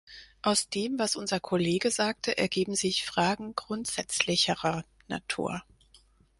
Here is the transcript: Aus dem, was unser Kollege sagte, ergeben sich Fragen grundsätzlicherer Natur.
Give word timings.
Aus 0.41 0.67
dem, 0.67 0.97
was 0.97 1.15
unser 1.15 1.39
Kollege 1.39 1.91
sagte, 1.91 2.35
ergeben 2.35 2.73
sich 2.73 3.05
Fragen 3.05 3.53
grundsätzlicherer 3.53 4.83
Natur. 5.07 5.61